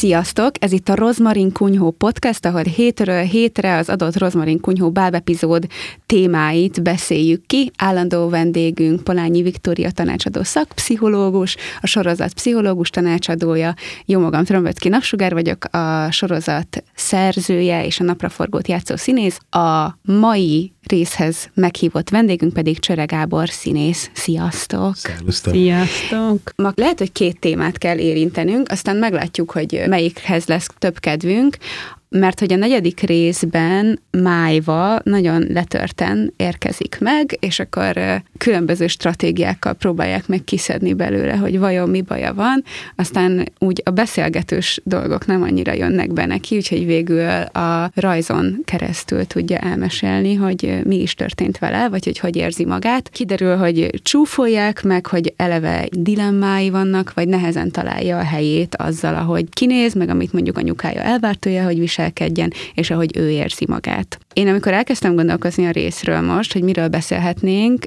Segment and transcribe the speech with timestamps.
[0.00, 0.50] Sziasztok!
[0.58, 5.66] Ez itt a Rozmarin Kunyhó podcast, ahol hétről hétre az adott Rozmarin Kunyhó bábepizód
[6.06, 7.70] témáit beszéljük ki.
[7.78, 13.74] Állandó vendégünk Polányi Viktória tanácsadó szakpszichológus, a sorozat pszichológus tanácsadója.
[14.04, 19.38] Jó magam, Trömböcki Napsugár vagyok, a sorozat szerzője és a napraforgót játszó színész.
[19.50, 24.10] A mai részhez meghívott vendégünk pedig Csöre Gábor színész.
[24.14, 24.96] Sziasztok!
[24.96, 25.54] Szervusztok!
[25.54, 26.52] Sziasztok!
[26.56, 31.56] Ma lehet, hogy két témát kell érintenünk, aztán meglátjuk, hogy melyikhez lesz több kedvünk
[32.10, 40.26] mert hogy a negyedik részben Májva nagyon letörten érkezik meg, és akkor különböző stratégiákkal próbálják
[40.26, 42.64] meg kiszedni belőle, hogy vajon mi baja van,
[42.96, 49.24] aztán úgy a beszélgetős dolgok nem annyira jönnek be neki, úgyhogy végül a rajzon keresztül
[49.24, 53.08] tudja elmesélni, hogy mi is történt vele, vagy hogy hogy érzi magát.
[53.08, 59.48] Kiderül, hogy csúfolják meg, hogy eleve dilemmái vannak, vagy nehezen találja a helyét azzal, ahogy
[59.50, 64.18] kinéz, meg amit mondjuk anyukája elvártója, hogy visel viselkedjen, és ahogy ő érzi magát.
[64.32, 67.84] Én amikor elkezdtem gondolkozni a részről most, hogy miről beszélhetnénk,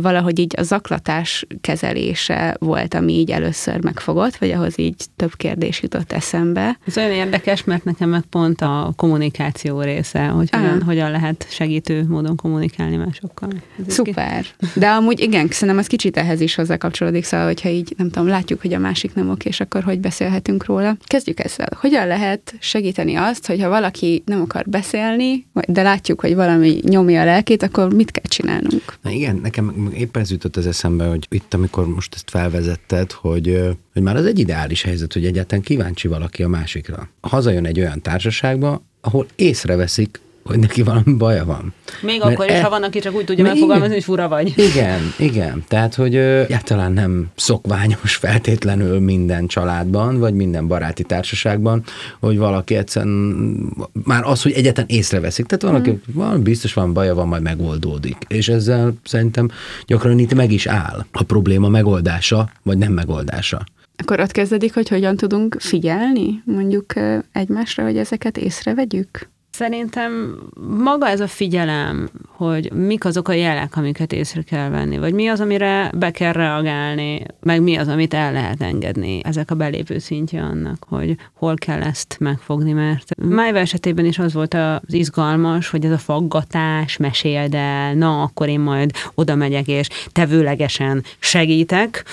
[0.00, 5.82] valahogy így a zaklatás kezelése volt, ami így először megfogott, vagy ahhoz így több kérdés
[5.82, 6.78] jutott eszembe.
[6.86, 12.04] Ez olyan érdekes, mert nekem meg pont a kommunikáció része, hogy hogyan, hogyan lehet segítő
[12.08, 13.50] módon kommunikálni másokkal.
[13.86, 14.44] Ez Szuper.
[14.74, 18.28] De amúgy igen, szerintem ez kicsit ehhez is hozzá kapcsolódik, szóval, hogyha így nem tudom,
[18.28, 20.96] látjuk, hogy a másik nem oké, és akkor hogy beszélhetünk róla.
[21.04, 21.68] Kezdjük ezzel.
[21.80, 27.24] Hogyan lehet segíteni azt, hogyha valaki nem akar beszélni, de látjuk, hogy valami nyomja a
[27.24, 28.94] lelkét, akkor mit kell csinálnunk?
[29.02, 33.60] Na igen, nekem éppen ez jutott az eszembe, hogy itt, amikor most ezt felvezetted, hogy,
[33.92, 37.08] hogy már az egy ideális helyzet, hogy egyáltalán kíváncsi valaki a másikra.
[37.20, 41.74] Hazajön egy olyan társaságba, ahol észreveszik, hogy neki valami baja van.
[42.02, 42.62] Még Mert akkor is, e...
[42.62, 44.54] ha van, aki csak úgy tudja megfogalmazni, hogy fura vagy.
[44.58, 45.64] Igen, igen.
[45.68, 51.82] Tehát, hogy egyáltalán nem szokványos feltétlenül minden családban, vagy minden baráti társaságban,
[52.20, 53.72] hogy valaki egyszerűen,
[54.04, 55.46] már az, hogy egyetlen észreveszik.
[55.46, 56.00] Tehát valaki, hmm.
[56.14, 58.16] valami biztos van baja, van, majd megoldódik.
[58.28, 59.50] És ezzel szerintem
[59.86, 63.64] gyakran itt meg is áll a probléma megoldása, vagy nem megoldása.
[63.96, 66.92] Akkor ott kezdődik, hogy hogyan tudunk figyelni mondjuk
[67.32, 69.28] egymásra, hogy ezeket észrevegyük?
[69.50, 70.38] Szerintem
[70.78, 75.28] maga ez a figyelem, hogy mik azok a jelek, amiket észre kell venni, vagy mi
[75.28, 79.20] az, amire be kell reagálni, meg mi az, amit el lehet engedni.
[79.24, 84.32] Ezek a belépő szintje annak, hogy hol kell ezt megfogni, mert Májva esetében is az
[84.32, 89.68] volt az izgalmas, hogy ez a faggatás, meséld el, na, akkor én majd oda megyek,
[89.68, 92.04] és tevőlegesen segítek,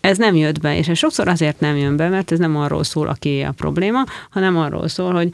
[0.00, 2.84] ez nem jött be, és ez sokszor azért nem jön be, mert ez nem arról
[2.84, 5.28] szól, aki a probléma, hanem arról szól, hogy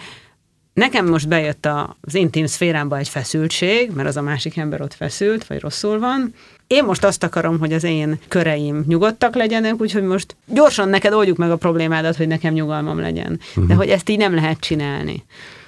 [0.75, 1.69] Nekem most bejött
[2.01, 6.35] az intim szférámba egy feszültség, mert az a másik ember ott feszült, vagy rosszul van.
[6.67, 11.37] Én most azt akarom, hogy az én köreim nyugodtak legyenek, úgyhogy most gyorsan neked oldjuk
[11.37, 13.41] meg a problémádat, hogy nekem nyugalmam legyen.
[13.49, 13.67] Uh-huh.
[13.67, 15.25] De hogy ezt így nem lehet csinálni.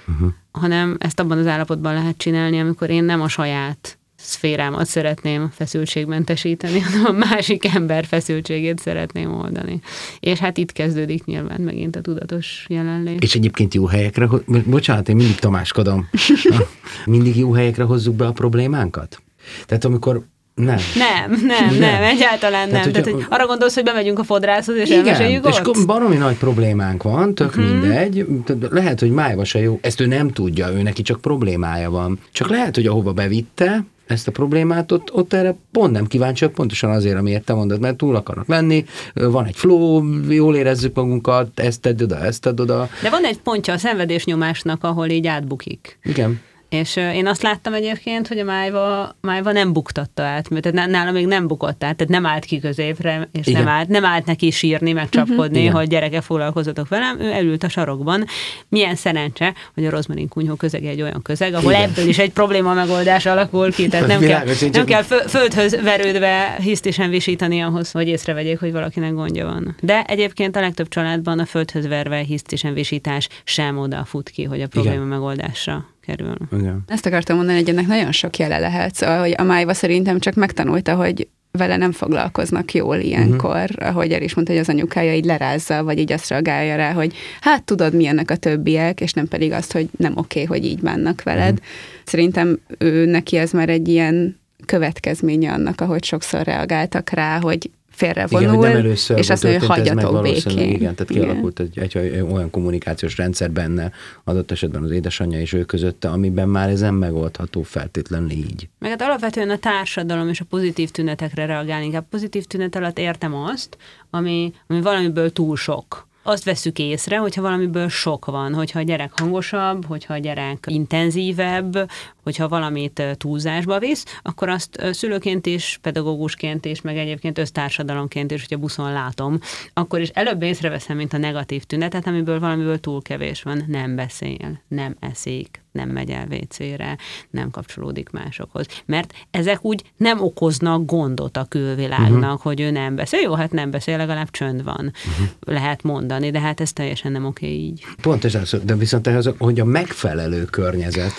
[0.07, 0.29] Uh-huh.
[0.51, 6.79] Hanem ezt abban az állapotban lehet csinálni, amikor én nem a saját szférámat szeretném feszültségmentesíteni,
[6.79, 9.79] hanem a másik ember feszültségét szeretném oldani.
[10.19, 13.23] És hát itt kezdődik nyilván megint a tudatos jelenlét.
[13.23, 14.27] És egyébként jó helyekre,
[14.65, 16.09] bocsánat, én mindig tamáskodom,
[17.05, 19.21] mindig jó helyekre hozzuk be a problémánkat?
[19.65, 20.25] Tehát amikor
[20.55, 20.77] nem.
[20.95, 22.81] Nem, nem, nem, nem egyáltalán nem.
[22.81, 25.85] Tehát, Tehát hogy arra gondolsz, hogy bemegyünk a fodrászhoz, és igen, elmeséljük és ott?
[25.85, 27.65] baromi nagy problémánk van, tök uh-huh.
[27.65, 28.25] mindegy.
[28.69, 29.79] Lehet, hogy májva se jó.
[29.81, 32.19] Ezt ő nem tudja, ő neki csak problémája van.
[32.31, 36.91] Csak lehet, hogy ahova bevitte, ezt a problémát, ott, ott erre pont nem kíváncsiak, pontosan
[36.91, 41.81] azért, amiért te mondod, mert túl akarnak lenni, van egy flow, jól érezzük magunkat, ezt
[41.81, 42.89] tedd oda, ezt tedd oda.
[43.01, 45.97] De van egy pontja a szenvedésnyomásnak, ahol így átbukik.
[46.03, 46.41] Igen.
[46.79, 51.25] És én azt láttam egyébként, hogy a májva, májva nem buktatta át, mert nála még
[51.25, 54.91] nem bukott át, tehát nem állt ki középre, és nem állt, nem állt neki sírni,
[54.91, 55.79] meg csapkodni, uh-huh.
[55.79, 58.25] hogy gyereke foglalkozotok velem, ő elült a sarokban.
[58.69, 61.89] Milyen szerencse, hogy a Rozmarin kunyhó közege egy olyan közeg, ahol Igen.
[61.89, 67.09] ebből is egy probléma megoldás alakul ki, tehát nem kell, nem kell földhöz verődve hisztisen
[67.09, 69.75] visítani ahhoz, hogy észrevegyék, hogy valakinek gondja van.
[69.81, 74.61] De egyébként a legtöbb családban a földhöz verve hisztisen visítás sem oda fut ki, hogy
[74.61, 75.07] a probléma Igen.
[75.07, 76.35] megoldásra kerül.
[76.51, 76.83] Igen.
[76.87, 78.95] Ezt akartam mondani, hogy ennek nagyon sok jele lehet.
[78.95, 83.87] Szóval, hogy a Májva szerintem csak megtanulta, hogy vele nem foglalkoznak jól ilyenkor, uh-huh.
[83.87, 87.13] ahogy el is mondta, hogy az anyukája így lerázza, vagy így azt reagálja rá, hogy
[87.41, 90.79] hát tudod, milyenek a többiek, és nem pedig azt, hogy nem oké, okay, hogy így
[90.79, 91.51] bánnak veled.
[91.51, 91.67] Uh-huh.
[92.03, 98.47] Szerintem ő neki ez már egy ilyen következménye annak, ahogy sokszor reagáltak rá, hogy félrevonul,
[98.47, 100.57] igen, nem először és azt mondja, hogy hagyjatok békén.
[100.57, 103.91] Igen, tehát kialakult egy, egy, egy, olyan kommunikációs rendszer benne,
[104.23, 108.69] adott esetben az édesanyja és ő közötte, amiben már ez nem megoldható feltétlenül így.
[108.79, 111.85] Meg hát alapvetően a társadalom és a pozitív tünetekre reagálni.
[111.85, 113.77] Inkább pozitív tünet alatt értem azt,
[114.09, 119.19] ami, ami valamiből túl sok azt veszük észre, hogyha valamiből sok van, hogyha a gyerek
[119.19, 121.89] hangosabb, hogyha a gyerek intenzívebb,
[122.23, 128.57] hogyha valamit túlzásba visz, akkor azt szülőként is, pedagógusként is, meg egyébként össztársadalomként is, hogyha
[128.57, 129.39] buszon látom,
[129.73, 134.61] akkor is előbb észreveszem, mint a negatív tünetet, amiből valamiből túl kevés van, nem beszél,
[134.67, 136.97] nem eszik, nem megy el WC-re,
[137.29, 138.65] nem kapcsolódik másokhoz.
[138.85, 142.41] Mert ezek úgy nem okoznak gondot a külvilágnak, uh-huh.
[142.41, 143.19] hogy ő nem beszél.
[143.19, 145.27] Jó, hát nem beszél, legalább csönd van, uh-huh.
[145.39, 147.85] lehet mondani, de hát ez teljesen nem oké így.
[148.01, 151.13] Pont ez de viszont ez, hogy a megfelelő környezet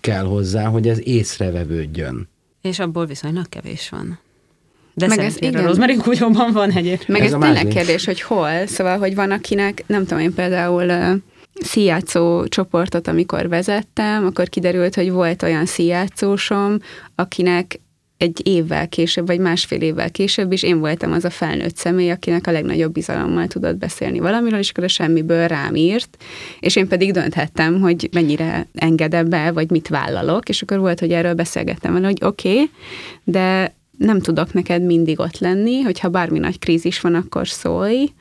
[0.00, 2.28] kell hozzá, hogy ez észrevevődjön.
[2.62, 4.18] És abból viszonylag kevés van.
[4.94, 5.64] De meg ez igen.
[5.64, 7.08] Rosemary kutyóban van egyébként.
[7.08, 8.66] Meg ez, ez tényleg kérdés, hogy hol.
[8.66, 11.20] Szóval, hogy van akinek, nem tudom én például
[11.54, 16.78] szíjátszó csoportot, amikor vezettem, akkor kiderült, hogy volt olyan szíjátszósom,
[17.14, 17.80] akinek
[18.20, 22.46] egy évvel később, vagy másfél évvel később is én voltam az a felnőtt személy, akinek
[22.46, 26.16] a legnagyobb bizalommal tudott beszélni valamiről, és akkor a semmiből rám írt,
[26.60, 31.12] és én pedig dönthettem, hogy mennyire engedem be, vagy mit vállalok, és akkor volt, hogy
[31.12, 32.70] erről beszélgettem vele, hogy oké, okay,
[33.24, 38.12] de nem tudok neked mindig ott lenni, hogyha bármi nagy krízis van, akkor szólj,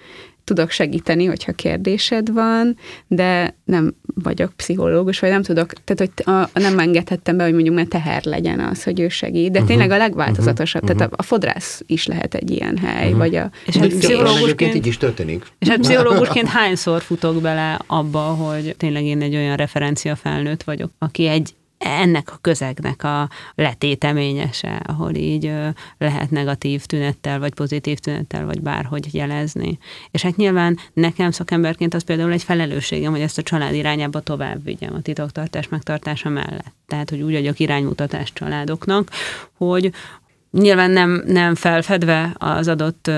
[0.49, 6.59] tudok segíteni, hogyha kérdésed van, de nem vagyok pszichológus, vagy nem tudok, tehát hogy a,
[6.59, 9.67] nem engedhettem be, hogy mondjuk mert teher legyen az, hogy ő segít, de uh-huh.
[9.67, 10.97] tényleg a legváltozatosabb, uh-huh.
[10.97, 13.17] tehát a, a fodrász is lehet egy ilyen hely, uh-huh.
[13.17, 13.51] vagy a...
[13.65, 15.45] És hát pszichológusként így is történik.
[15.59, 20.91] És hát pszichológusként hányszor futok bele abba, hogy tényleg én egy olyan referencia felnőtt vagyok,
[20.97, 25.51] aki egy ennek a közegnek a letéteményese, ahol így
[25.97, 29.77] lehet negatív tünettel, vagy pozitív tünettel, vagy bárhogy jelezni.
[30.11, 34.63] És hát nyilván nekem szakemberként az például egy felelősségem, hogy ezt a család irányába tovább
[34.63, 36.73] vigyem a titoktartás megtartása mellett.
[36.87, 39.09] Tehát, hogy úgy adjak iránymutatást családoknak,
[39.57, 39.91] hogy,
[40.51, 43.11] Nyilván nem, nem felfedve az adott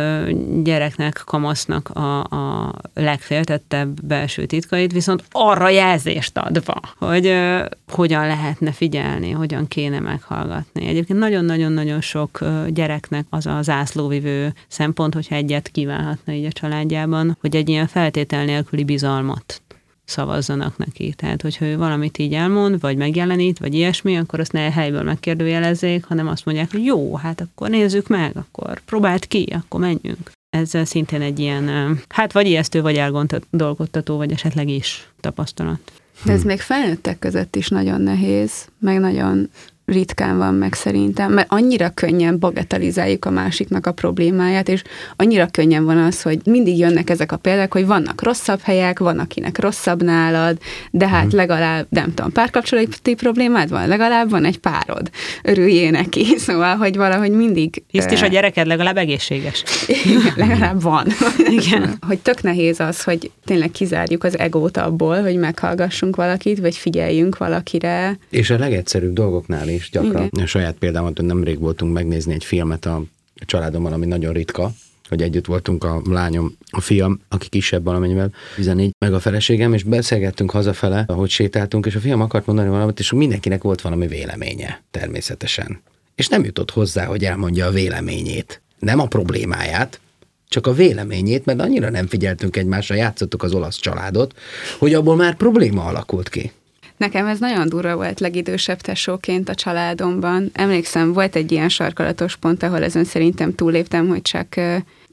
[0.63, 8.72] gyereknek, kamasznak a, a legféltettebb belső titkait, viszont arra jelzést adva, hogy uh, hogyan lehetne
[8.72, 10.88] figyelni, hogyan kéne meghallgatni.
[10.88, 17.56] Egyébként nagyon-nagyon-nagyon sok gyereknek az a zászlóvivő szempont, hogyha egyet kívánhatna így a családjában, hogy
[17.56, 19.62] egy ilyen feltétel nélküli bizalmat
[20.11, 21.13] szavazzanak neki.
[21.17, 26.05] Tehát, hogyha ő valamit így elmond, vagy megjelenít, vagy ilyesmi, akkor azt ne helyből megkérdőjelezzék,
[26.05, 30.31] hanem azt mondják, hogy jó, hát akkor nézzük meg, akkor próbált ki, akkor menjünk.
[30.49, 35.91] Ez szintén egy ilyen, hát vagy ijesztő, vagy elgondolkodtató, vagy esetleg is tapasztalat.
[36.23, 36.47] De ez hm.
[36.47, 39.49] még felnőttek között is nagyon nehéz, meg nagyon
[39.91, 44.83] ritkán van meg szerintem, mert annyira könnyen bagatelizáljuk a másiknak a problémáját, és
[45.15, 49.19] annyira könnyen van az, hogy mindig jönnek ezek a példák, hogy vannak rosszabb helyek, van
[49.19, 50.57] akinek rosszabb nálad,
[50.91, 51.35] de hát hmm.
[51.35, 55.09] legalább, nem tudom, párkapcsolati problémád van, legalább van egy párod.
[55.43, 57.83] Örüljél neki, szóval, hogy valahogy mindig...
[57.87, 59.63] Hisz is a gyereked legalább egészséges.
[60.05, 61.07] Igen, legalább van.
[61.59, 61.97] Igen.
[62.07, 67.37] hogy tök nehéz az, hogy tényleg kizárjuk az egót abból, hogy meghallgassunk valakit, vagy figyeljünk
[67.37, 68.17] valakire.
[68.29, 70.30] És a legegyszerűbb dolgoknál is gyakran.
[70.31, 70.44] Igen.
[70.44, 73.04] A saját példámat, hogy nemrég voltunk megnézni egy filmet a
[73.45, 74.72] családommal, ami nagyon ritka,
[75.10, 79.83] hogy együtt voltunk a lányom, a fiam, aki kisebb valamennyivel, 14, meg a feleségem, és
[79.83, 84.81] beszélgettünk hazafele, ahogy sétáltunk, és a fiam akart mondani valamit, és mindenkinek volt valami véleménye,
[84.92, 85.81] természetesen.
[86.16, 88.62] És nem jutott hozzá, hogy elmondja a véleményét.
[88.80, 90.00] Nem a problémáját,
[90.47, 94.35] csak a véleményét, mert annyira nem figyeltünk egymásra, játszottuk az olasz családot,
[94.80, 96.52] hogy abból már probléma alakult ki.
[97.01, 100.49] Nekem ez nagyon durva volt legidősebb tesóként a családomban.
[100.53, 104.55] Emlékszem, volt egy ilyen sarkalatos pont, ahol ezen szerintem túléptem, hogy csak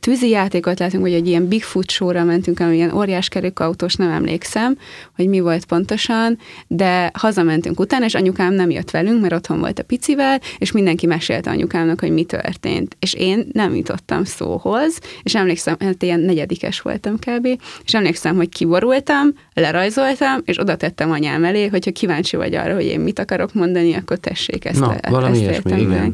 [0.00, 4.76] tűzi játékot látunk, hogy egy ilyen Bigfoot showra mentünk, ami ilyen óriás kerékautós, nem emlékszem,
[5.16, 9.78] hogy mi volt pontosan, de hazamentünk utána, és anyukám nem jött velünk, mert otthon volt
[9.78, 12.96] a picivel, és mindenki mesélte anyukámnak, hogy mi történt.
[12.98, 17.46] És én nem jutottam szóhoz, és emlékszem, hát ilyen negyedikes voltam kb.,
[17.84, 22.84] és emlékszem, hogy kiborultam, lerajzoltam, és oda tettem anyám elé, hogyha kíváncsi vagy arra, hogy
[22.84, 24.80] én mit akarok mondani, akkor tessék ezt.
[24.80, 25.88] Na, le, valami ezt ilyesmi, igen.
[25.88, 26.12] Meg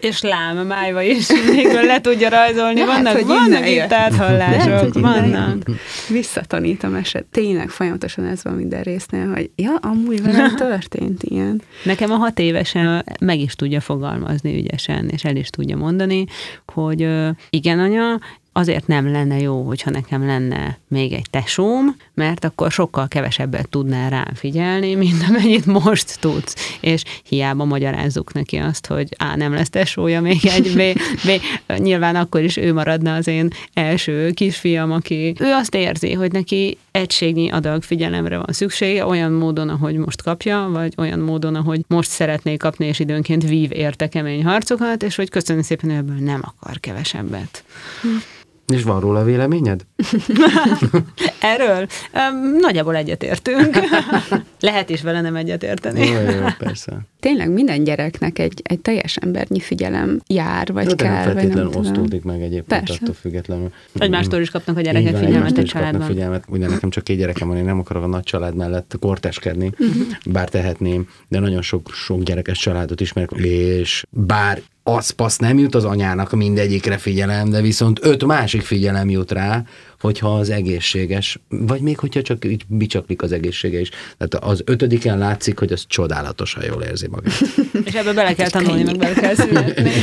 [0.00, 2.80] és lám májva is még le tudja rajzolni.
[2.80, 5.70] Lehet, vannak, hogy vannak itt áthallások, Lehet, vannak.
[6.08, 7.24] Visszatanít a meset.
[7.24, 11.62] Tényleg folyamatosan ez van minden résznél, hogy ja, amúgy velem történt ilyen.
[11.84, 16.24] Nekem a hat évesen meg is tudja fogalmazni ügyesen, és el is tudja mondani,
[16.66, 17.08] hogy
[17.50, 18.18] igen, anya,
[18.58, 24.10] azért nem lenne jó, hogyha nekem lenne még egy tesóm, mert akkor sokkal kevesebbet tudnál
[24.10, 26.78] rám figyelni, mint amennyit most tudsz.
[26.80, 31.42] És hiába magyarázzuk neki azt, hogy á, nem lesz tesója még egy, B, B,
[31.78, 36.78] nyilván akkor is ő maradna az én első kisfiam, aki ő azt érzi, hogy neki
[36.90, 42.10] egységnyi adag figyelemre van szüksége, olyan módon, ahogy most kapja, vagy olyan módon, ahogy most
[42.10, 46.80] szeretné kapni, és időnként vív érte kemény harcokat, és hogy köszönöm szépen, ebből nem akar
[46.80, 47.64] kevesebbet.
[48.72, 49.86] És van róla véleményed?
[51.40, 51.86] Erről?
[52.14, 53.78] Um, nagyjából egyetértünk.
[54.60, 56.06] Lehet is vele nem egyetérteni.
[56.06, 57.00] Jó, jó, persze.
[57.20, 61.34] Tényleg minden gyereknek egy, egy teljes embernyi figyelem jár, vagy De, de nem kell, vagy
[61.34, 62.98] nem feltétlenül osztódik meg egyébként Persze.
[63.02, 63.72] attól függetlenül.
[63.94, 66.06] Egymástól is kapnak a gyerekek van, figyelmet kapnak családban.
[66.06, 66.44] Figyelmet.
[66.48, 69.70] Ugye nekem csak két gyerekem van, én nem akarok a nagy család mellett korteskedni,
[70.26, 74.62] bár tehetném, de nagyon sok, sok gyerekes családot ismerek, és bár
[74.96, 79.62] az pasz nem jut az anyának mindegyikre figyelem, de viszont öt másik figyelem jut rá,
[80.00, 83.88] hogyha az egészséges, vagy még hogyha csak így bicsaklik az egészsége is.
[84.18, 87.32] Tehát az ötödiken látszik, hogy az csodálatosan jól érzi magát.
[87.84, 89.90] És ebbe bele kell tanulni, meg bele kell születni.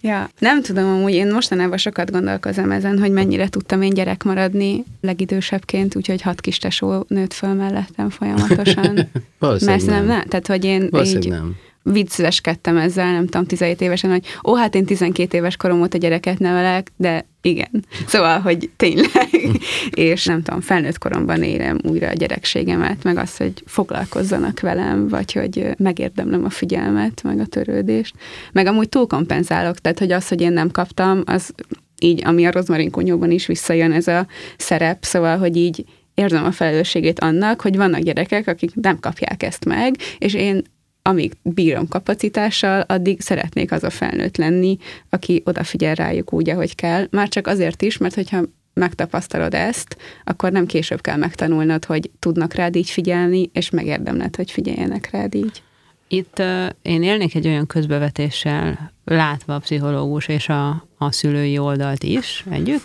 [0.00, 4.84] Ja, nem tudom, amúgy én mostanában sokat gondolkozom ezen, hogy mennyire tudtam én gyerek maradni
[5.00, 8.94] legidősebbként, úgyhogy hat kis tesó nőtt föl mellettem folyamatosan.
[8.94, 9.08] Mert
[9.38, 10.06] Valószínűleg nem, nem.
[10.06, 11.56] nem, tehát hogy én így Valószínűleg nem.
[11.92, 16.38] Vicceskedtem ezzel, nem tudom, 17 évesen, hogy ó, hát én 12 éves korom óta gyereket
[16.38, 17.84] nevelek, de igen.
[18.06, 19.28] Szóval, hogy tényleg.
[19.90, 25.32] és nem tudom, felnőtt koromban élem újra a gyerekségemet, meg azt, hogy foglalkozzanak velem, vagy
[25.32, 28.14] hogy megérdemlem a figyelmet, meg a törődést.
[28.52, 31.52] Meg amúgy túlkompenzálok, tehát hogy az, hogy én nem kaptam, az
[32.00, 34.26] így, ami a rozmarin konyóban is visszajön ez a
[34.56, 39.64] szerep, szóval, hogy így érzem a felelősségét annak, hogy vannak gyerekek, akik nem kapják ezt
[39.64, 40.62] meg, és én
[41.02, 44.78] amíg bírom kapacitással, addig szeretnék az a felnőtt lenni,
[45.08, 47.06] aki odafigyel rájuk úgy, ahogy kell.
[47.10, 48.40] Már csak azért is, mert hogyha
[48.74, 54.50] megtapasztalod ezt, akkor nem később kell megtanulnod, hogy tudnak rád így figyelni, és megérdemled, hogy
[54.50, 55.62] figyeljenek rád így.
[56.08, 62.02] Itt uh, én élnék egy olyan közbevetéssel, látva a pszichológus és a, a szülői oldalt
[62.02, 62.84] is együtt,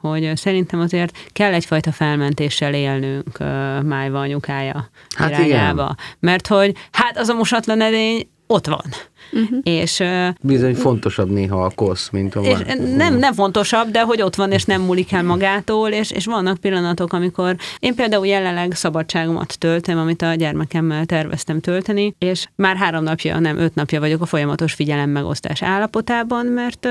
[0.00, 5.94] hogy szerintem azért kell egyfajta felmentéssel élnünk uh, Májva anyukája Hát irányába.
[6.18, 8.84] Mert hogy hát az a mosatlan edény ott van.
[9.32, 9.58] Uh-huh.
[9.62, 10.02] És
[10.40, 12.58] Bizony fontosabb néha a kosz, mint a és
[12.96, 16.58] nem, nem fontosabb, de hogy ott van, és nem múlik el magától, és, és vannak
[16.58, 23.02] pillanatok, amikor én például jelenleg szabadságomat töltöm, amit a gyermekemmel terveztem tölteni, és már három
[23.02, 26.88] napja, nem öt napja vagyok a folyamatos figyelem megosztás állapotában, mert,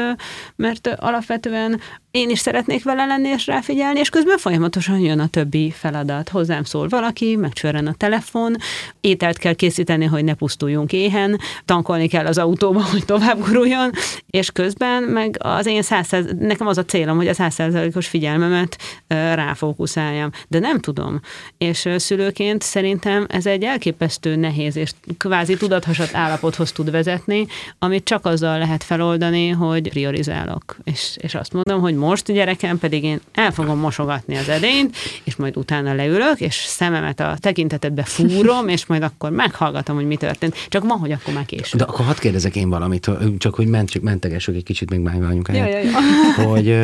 [0.56, 1.80] mert alapvetően
[2.12, 6.30] én is szeretnék vele lenni és ráfigyelni, és közben folyamatosan jön a többi feladat.
[6.30, 8.56] Hozzám szól valaki, megcsörren a telefon,
[9.02, 13.92] ételt kell készíteni, hogy ne pusztuljunk éhen, tankolni kell az autóba, hogy tovább guruljon,
[14.30, 20.30] és közben meg az én százszáz, nekem az a célom, hogy a százszerzalékos figyelmemet ráfókuszáljam,
[20.48, 21.20] de nem tudom.
[21.58, 27.48] És szülőként szerintem ez egy elképesztő nehéz és kvázi tudathasat állapothoz tud vezetni,
[27.80, 30.78] amit csak azzal lehet feloldani, hogy priorizálok.
[30.84, 35.36] És, és azt mondom, hogy most gyerekem pedig én el fogom mosogatni az edényt, és
[35.36, 40.56] majd utána leülök, és szememet a tekintetedbe fúrom, és majd akkor meghallgatom, hogy mi történt.
[40.70, 41.80] Csak ma, hogy akkor már később.
[41.80, 45.70] De akkor hadd kérdezek én valamit, csak hogy ment, mentegessük egy kicsit még Májva anyukáját.
[45.70, 46.44] Ja, ja, ja.
[46.50, 46.76] Hogy,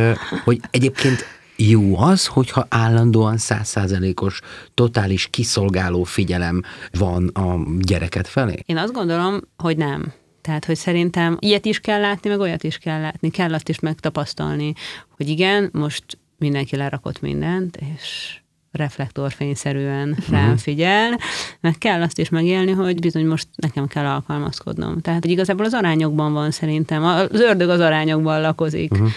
[0.43, 4.39] hogy egyébként jó az, hogyha állandóan százszázalékos,
[4.73, 8.59] totális kiszolgáló figyelem van a gyereket felé?
[8.65, 10.13] Én azt gondolom, hogy nem.
[10.41, 13.79] Tehát, hogy szerintem ilyet is kell látni, meg olyat is kell látni, kell azt is
[13.79, 14.73] megtapasztalni,
[15.17, 16.03] hogy igen, most
[16.37, 18.39] mindenki lerakott mindent, és
[18.75, 21.19] reflektorfényszerűen rám figyel,
[21.59, 25.01] meg kell azt is megélni, hogy bizony most nekem kell alkalmazkodnom.
[25.01, 28.91] Tehát, hogy igazából az arányokban van szerintem, az ördög az arányokban lakozik.
[28.91, 29.09] Uh-huh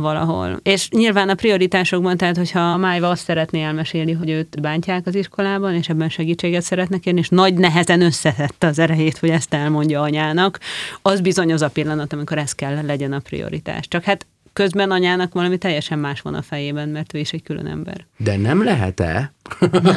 [0.00, 0.60] valahol.
[0.62, 5.14] És nyilván a prioritásokban, tehát hogyha a Májva azt szeretné elmesélni, hogy őt bántják az
[5.14, 10.00] iskolában, és ebben segítséget szeretne kérni, és nagy nehezen összetette az erejét, hogy ezt elmondja
[10.00, 10.58] anyának,
[11.02, 13.88] az bizony az a pillanat, amikor ez kell legyen a prioritás.
[13.88, 17.66] Csak hát közben anyának valami teljesen más van a fejében, mert ő is egy külön
[17.66, 18.06] ember.
[18.16, 19.32] De nem lehet-e,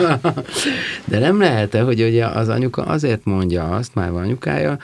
[1.11, 4.77] de nem lehet-e, hogy ugye az anyuka azért mondja azt, már van anyukája,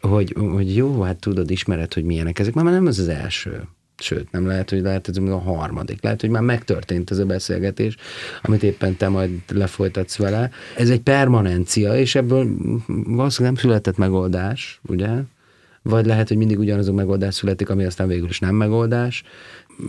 [0.00, 3.62] hogy, hogy jó, hát tudod, ismered, hogy milyenek ezek, már nem ez az első.
[4.00, 6.02] Sőt, nem lehet, hogy lehet, ez a harmadik.
[6.02, 7.96] Lehet, hogy már megtörtént ez a beszélgetés,
[8.42, 10.50] amit éppen te majd lefolytatsz vele.
[10.76, 12.46] Ez egy permanencia, és ebből
[12.86, 15.08] valószínűleg nem született megoldás, ugye?
[15.88, 19.22] Vagy lehet, hogy mindig ugyanaz a megoldás születik, ami aztán végül is nem megoldás.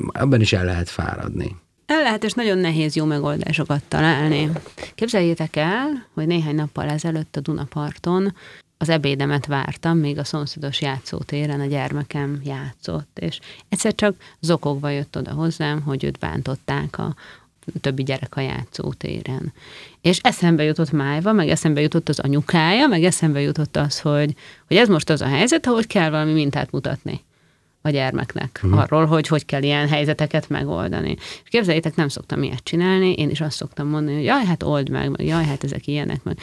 [0.07, 1.55] Abban is el lehet fáradni.
[1.85, 4.51] El lehet, és nagyon nehéz jó megoldásokat találni.
[4.95, 8.33] Képzeljétek el, hogy néhány nappal ezelőtt a Dunaparton
[8.77, 13.39] az ebédemet vártam, még a szomszédos játszótéren a gyermekem játszott, és
[13.69, 17.15] egyszer csak zokogva jött oda hozzám, hogy őt bántották a
[17.81, 19.53] többi gyerek a játszótéren.
[20.01, 24.35] És eszembe jutott Májva, meg eszembe jutott az anyukája, meg eszembe jutott az, hogy,
[24.67, 27.21] hogy ez most az a helyzet, ahogy kell valami mintát mutatni
[27.81, 28.79] a gyermeknek uh-huh.
[28.79, 31.15] arról, hogy hogy kell ilyen helyzeteket megoldani.
[31.19, 34.89] És képzeljétek, nem szoktam ilyet csinálni, én is azt szoktam mondani, hogy jaj, hát old
[34.89, 36.37] meg, meg jaj, hát ezek ilyenek, meg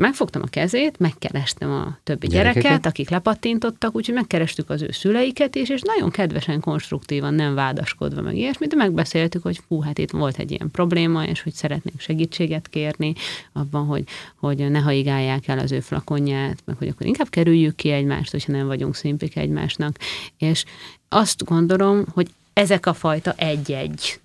[0.00, 2.62] megfogtam a kezét, megkerestem a többi Gyerekeket?
[2.62, 8.22] gyereket, akik lepattintottak, úgyhogy megkerestük az ő szüleiket is, és nagyon kedvesen, konstruktívan, nem vádaskodva,
[8.22, 12.00] meg ilyesmit, de megbeszéltük, hogy fú, hát itt volt egy ilyen probléma, és hogy szeretnénk
[12.00, 13.14] segítséget kérni
[13.52, 14.04] abban, hogy,
[14.36, 18.52] hogy ne haigálják el az ő flakonját, meg hogy akkor inkább kerüljük ki egymást, hogyha
[18.52, 19.96] nem vagyunk szimpik egymásnak.
[20.38, 20.64] És
[21.08, 24.20] azt gondolom, hogy ezek a fajta egy-egy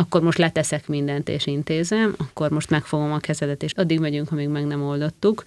[0.00, 4.48] akkor most leteszek mindent és intézem, akkor most megfogom a kezedet, és addig megyünk, amíg
[4.48, 5.44] meg nem oldottuk.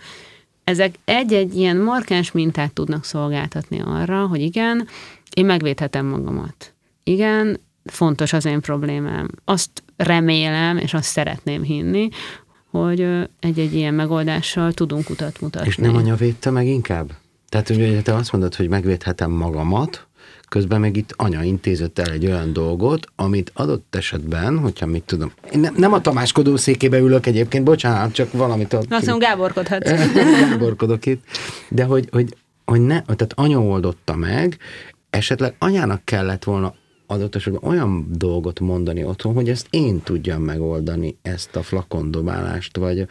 [0.63, 4.87] Ezek egy-egy ilyen markáns mintát tudnak szolgáltatni arra, hogy igen,
[5.33, 6.73] én megvédhetem magamat.
[7.03, 9.27] Igen, fontos az én problémám.
[9.45, 12.09] Azt remélem, és azt szeretném hinni,
[12.69, 13.01] hogy
[13.39, 15.67] egy-egy ilyen megoldással tudunk utat mutatni.
[15.67, 17.11] És nem anya védte meg inkább?
[17.49, 20.07] Tehát ugye te azt mondod, hogy megvédhetem magamat,
[20.53, 25.31] közben meg itt anya intézett el egy olyan dolgot, amit adott esetben, hogyha mit tudom,
[25.53, 28.91] én nem, nem a tamáskodó székébe ülök egyébként, bocsánat, csak valamit ott...
[28.93, 29.89] Azt mondom, Gáborkodhatsz.
[30.49, 31.23] Gáborkodok itt,
[31.69, 34.57] de hogy, hogy, hogy ne, tehát anya oldotta meg,
[35.09, 36.73] esetleg anyának kellett volna
[37.07, 43.05] adott esetben olyan dolgot mondani otthon, hogy ezt én tudjam megoldani, ezt a flakondobálást, vagy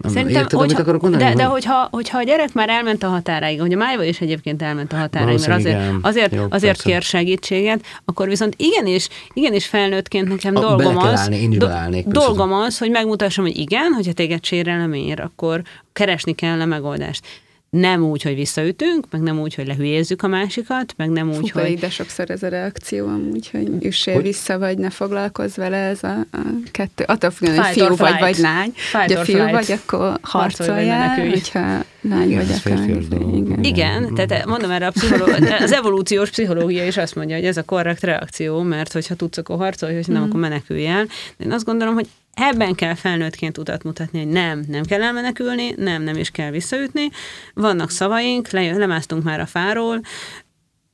[0.00, 1.22] Szerintem, érted, amit hogyha, akarok mondani?
[1.24, 4.20] de, de Hogy- hogyha, hogyha a gyerek már elment a határáig, hogy a Májva is
[4.20, 5.98] egyébként elment a határáig, mert azért, igen.
[6.02, 6.82] azért, Jó, azért persze.
[6.90, 11.68] kér segítséget, akkor viszont igenis, igenis felnőttként nekem A- dolgom az, állni, én is do-
[11.68, 15.62] beleállnék, dolgom az, hogy megmutassam, hogy igen, hogyha téged sérelem ér, akkor
[15.92, 17.26] keresni kell a megoldást.
[17.70, 21.60] Nem úgy, hogy visszaütünk, meg nem úgy, hogy lehülyézzük a másikat, meg nem úgy, Fú,
[21.60, 21.78] hogy...
[21.78, 24.22] de sokszor ez a reakció amúgy, hogy üssél Hogy?
[24.22, 26.38] vissza, vagy ne foglalkozz vele, ez a, a
[26.70, 27.04] kettő.
[27.06, 28.20] Attól függően, hogy fiú vagy, flight.
[28.20, 28.72] vagy lány.
[28.74, 29.52] Fight Hogy a fiú flight.
[29.52, 31.28] vagy, akkor Harcolj, vagy harcoljál, menekülj.
[31.28, 33.34] hogyha lány Igen, vagy, akkor...
[33.34, 33.64] Igen.
[33.64, 37.62] Igen, tehát mondom erre a pszicholó- az evolúciós pszichológia is azt mondja, hogy ez a
[37.62, 41.04] korrekt reakció, mert hogyha tudsz, akkor harcolj, hogyha nem, akkor menekülj el.
[41.36, 42.06] De én azt gondolom, hogy
[42.40, 47.10] ebben kell felnőttként utat mutatni, hogy nem, nem kell elmenekülni, nem, nem is kell visszaütni.
[47.54, 50.00] Vannak szavaink, le, lemásztunk már a fáról,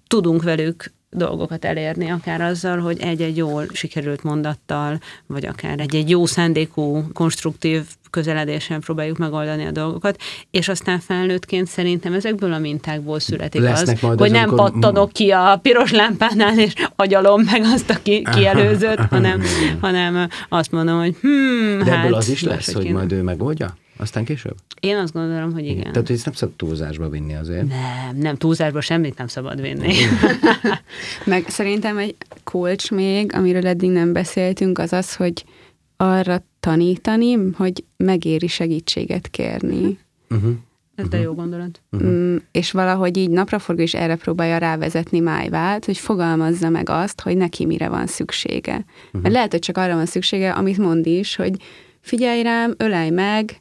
[0.06, 6.26] tudunk velük dolgokat elérni, akár azzal, hogy egy-egy jól sikerült mondattal, vagy akár egy-egy jó
[6.26, 13.60] szándékú, konstruktív közeledésen próbáljuk megoldani a dolgokat, és aztán felnőttként szerintem ezekből a mintákból születik
[13.60, 18.26] Lesznek az, hogy nem amikor- pattanok ki a piros lámpánál, és agyalom meg azt, aki
[18.32, 19.42] kielőzött, hanem,
[19.80, 22.04] hanem azt mondom, hogy hmm, De hát...
[22.04, 22.98] ebből az is lesz, hogy kéne.
[22.98, 23.74] majd ő megoldja?
[23.96, 24.56] Aztán később?
[24.80, 25.92] Én azt gondolom, hogy igen.
[25.92, 27.68] Tehát, hogy ezt nem szabad túlzásba vinni azért.
[27.68, 29.94] Nem, nem, túlzásba semmit nem szabad vinni.
[31.24, 35.44] Meg szerintem egy kulcs még, amiről eddig nem beszéltünk, az az, hogy
[35.96, 39.98] arra tanítani, hogy megéri segítséget kérni.
[40.30, 40.54] Uh-huh.
[40.94, 41.82] Ez de jó gondolat.
[42.04, 47.36] Mm, és valahogy így napraforgó is erre próbálja rávezetni Májvát, hogy fogalmazza meg azt, hogy
[47.36, 48.84] neki mire van szüksége.
[49.12, 51.56] Mert lehet, hogy csak arra van szüksége, amit mond is, hogy
[52.00, 53.60] figyelj rám, ölej meg,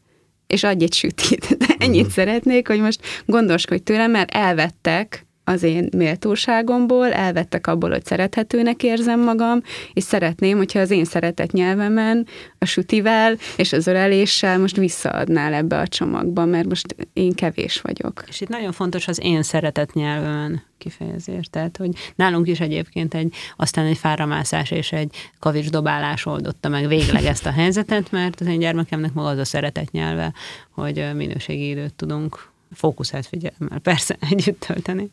[0.54, 1.58] és adj egy sütit.
[1.58, 8.06] De ennyit szeretnék, hogy most gondoskodj tőlem, mert elvettek az én méltóságomból, elvettek abból, hogy
[8.06, 9.62] szerethetőnek érzem magam,
[9.94, 12.28] és szeretném, hogyha az én szeretett nyelvemen,
[12.60, 18.24] a sütivel és az öleléssel most visszaadnál ebbe a csomagba, mert most én kevés vagyok.
[18.28, 21.48] És itt nagyon fontos az én szeretett nyelvemen kifejezés.
[21.50, 27.24] Tehát, hogy nálunk is egyébként egy, aztán egy fáramászás és egy kavicsdobálás oldotta meg végleg
[27.24, 30.34] ezt a helyzetet, mert az én gyermekemnek maga az a szeretett nyelve,
[30.70, 35.10] hogy minőségi időt tudunk fókuszált figyelemmel persze együtt tölteni.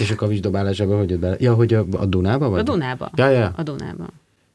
[0.00, 1.36] És a kavicsdobálásába hogy jött bele?
[1.38, 2.60] Ja, hogy a, a Dunába vagy?
[2.60, 3.10] A Dunába.
[3.14, 3.52] Ja, ja.
[3.56, 4.06] A Dunába.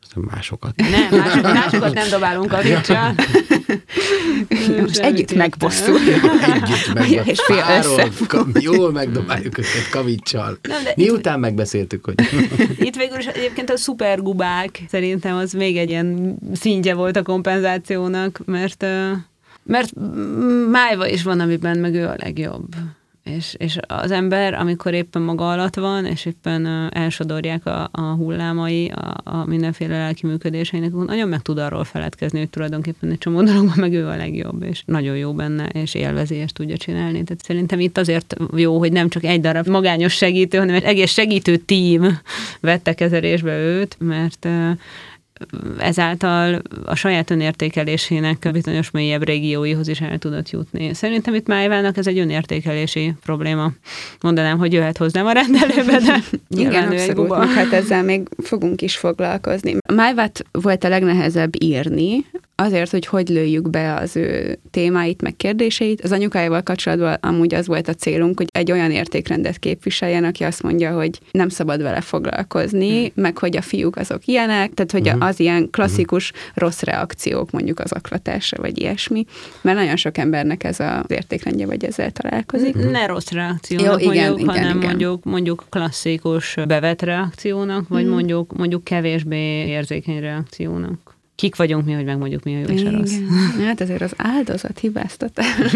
[0.01, 0.75] Aztán másokat.
[0.75, 3.13] Nem, másokat, másokat nem dobálunk a vicsal.
[4.82, 5.97] Most együtt megbosszul.
[6.41, 8.08] Együtt meg És fél össze.
[8.27, 10.58] Ka- Jól megdobáljuk őket kavicsal.
[10.62, 12.15] Nem, de- Miután megbeszéltük, hogy
[12.77, 18.41] Itt végül is egyébként a szupergubák szerintem az még egy ilyen szintje volt a kompenzációnak,
[18.45, 18.86] mert,
[19.63, 19.93] mert
[20.71, 22.76] májva is van, amiben meg ő a legjobb.
[23.23, 28.88] És, és az ember, amikor éppen maga alatt van, és éppen elsodorják a, a hullámai,
[28.88, 33.76] a, a mindenféle lelki működéseinek, nagyon meg tud arról feledkezni, hogy tulajdonképpen egy csomó dologban
[33.78, 37.23] meg ő a legjobb, és nagyon jó benne, és élvezi, és tudja csinálni.
[37.23, 41.12] Tehát szerintem itt azért jó, hogy nem csak egy darab magányos segítő, hanem egy egész
[41.12, 42.19] segítő tím
[42.60, 44.47] vette kezelésbe őt, mert
[45.80, 50.93] ezáltal a saját önértékelésének bizonyos mélyebb régióihoz is el tudott jutni.
[50.93, 53.72] Szerintem itt Májvának ez egy önértékelési probléma.
[54.22, 56.19] Mondanám, hogy jöhet hozzám a rendelőbe, de
[56.62, 59.76] Igen, abszolút, hát ezzel még fogunk is foglalkozni.
[59.93, 66.02] Májvát volt a legnehezebb írni, azért, hogy hogy lőjük be az ő témáit, meg kérdéseit.
[66.02, 70.63] Az anyukájával kapcsolatban amúgy az volt a célunk, hogy egy olyan értékrendet képviseljen, aki azt
[70.63, 73.24] mondja, hogy nem szabad vele foglalkozni, hmm.
[73.24, 75.22] meg hogy a fiúk azok ilyenek, tehát hogy hmm.
[75.22, 79.26] az ilyen klasszikus rossz reakciók mondjuk az aklatásra, vagy ilyesmi,
[79.62, 82.74] mert nagyon sok embernek ez az értékrendje, vagy ezzel találkozik.
[82.74, 82.92] Hmm.
[82.92, 84.89] Ne rossz reakciónak Jó, igen, mondjuk, igen, hanem igen.
[84.89, 88.12] mondjuk mondjuk klasszikus bevett reakciónak, vagy hmm.
[88.12, 92.91] mondjuk mondjuk kevésbé érzékeny reakciónak kik vagyunk mi, hogy megmondjuk mi a jó és a
[92.91, 93.13] rossz.
[93.65, 95.76] Hát ezért az áldozat hibáztatás.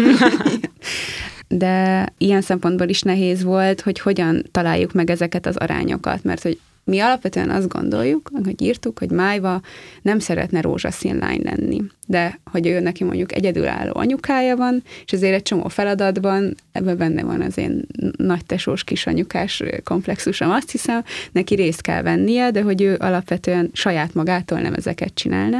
[1.48, 6.60] De ilyen szempontból is nehéz volt, hogy hogyan találjuk meg ezeket az arányokat, mert hogy
[6.88, 9.60] mi alapvetően azt gondoljuk, hogy írtuk, hogy Májva
[10.02, 15.34] nem szeretne rózsaszín lány lenni, de hogy ő neki mondjuk egyedülálló anyukája van, és azért
[15.34, 21.80] egy csomó feladatban ebben benne van az én nagytesós kisanyukás komplexusom, azt hiszem, neki részt
[21.80, 25.58] kell vennie, de hogy ő alapvetően saját magától nem ezeket csinálna,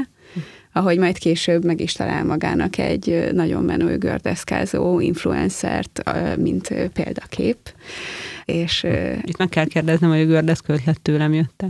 [0.72, 6.02] ahogy majd később meg is talál magának egy nagyon menő gördeszkázó influencert,
[6.36, 7.58] mint példakép.
[8.52, 8.86] És,
[9.24, 11.64] Itt meg kell kérdeznem, hogy a gördeszkő ötlet tőlem jött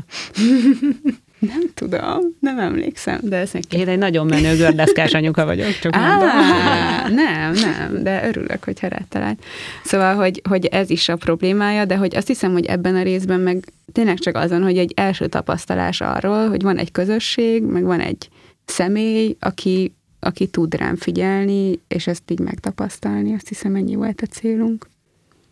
[1.39, 3.77] Nem tudom, nem emlékszem, de ez neki...
[3.77, 7.15] Én egy nagyon menő gördeszkás anyuka vagyok, csak Á, mondom.
[7.15, 9.45] Nem, nem, de örülök, hogy rád talált.
[9.85, 13.41] Szóval, hogy, hogy ez is a problémája, de hogy azt hiszem, hogy ebben a részben
[13.41, 18.01] meg tényleg csak azon, hogy egy első tapasztalás arról, hogy van egy közösség, meg van
[18.01, 18.29] egy
[18.65, 24.27] személy, aki, aki tud rám figyelni, és ezt így megtapasztalni, azt hiszem ennyi volt a
[24.27, 24.87] célunk.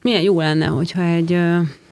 [0.07, 1.38] Milyen jó lenne, hogyha egy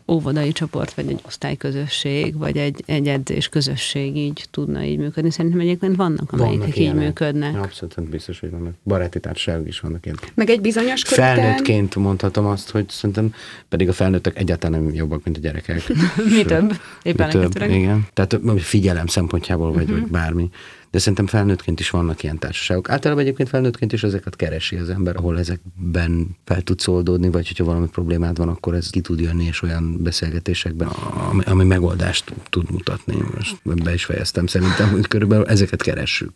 [0.09, 5.31] óvodai csoport, vagy egy osztályközösség, vagy egy, egy edzés közösség így tudna így működni.
[5.31, 7.05] Szerintem egyébként vannak, amelyek vannak így ilyenek.
[7.05, 7.57] működnek.
[7.63, 8.73] Abszolút biztos, hogy vannak.
[8.85, 10.19] Baráti társaságok is vannak ilyen.
[10.35, 11.37] Meg egy bizonyos körülten...
[11.37, 13.35] Felnőttként mondhatom azt, hogy szerintem
[13.69, 15.83] pedig a felnőttek egyáltalán nem jobbak, mint a gyerekek.
[16.37, 16.81] mi több?
[17.03, 18.07] Éppen mi több, igen.
[18.13, 20.01] Tehát figyelem szempontjából, vagy, uh-huh.
[20.01, 20.51] vagy bármi
[20.95, 22.91] de szerintem felnőttként is vannak ilyen társaságok.
[22.91, 27.65] Általában egyébként felnőttként is ezeket keresi az ember, ahol ezekben fel tud oldódni, vagy hogyha
[27.65, 32.71] valami problémád van, akkor ez ki tud jönni, és olyan beszélgetésekben, ami, ami megoldást tud
[32.71, 33.17] mutatni.
[33.35, 36.33] Most be is fejeztem szerintem, hogy körülbelül ezeket keressük.